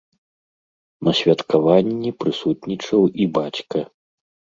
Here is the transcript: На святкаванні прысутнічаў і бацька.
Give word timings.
На 1.07 1.11
святкаванні 1.19 2.11
прысутнічаў 2.23 3.01
і 3.27 3.29
бацька. 3.37 3.79